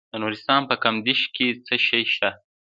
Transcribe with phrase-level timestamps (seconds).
[0.11, 2.29] د نورستان په کامدیش کې څه شی شته؟